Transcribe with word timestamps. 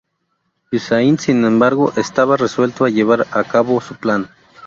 Hussain, 0.71 1.19
sin 1.19 1.45
embargo, 1.45 1.93
estaba 1.95 2.35
resuelto 2.35 2.85
a 2.85 2.89
llevar 2.89 3.27
a 3.29 3.43
cabo 3.43 3.79
su 3.81 3.93
plan. 3.97 4.29